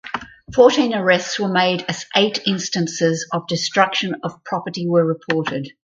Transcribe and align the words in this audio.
Fourteen 0.51 0.95
arrests 0.95 1.39
were 1.39 1.47
made 1.47 1.85
as 1.87 2.07
eight 2.15 2.41
instances 2.47 3.27
of 3.31 3.45
destruction 3.45 4.15
of 4.23 4.43
property 4.43 4.87
were 4.89 5.05
reported. 5.05 5.71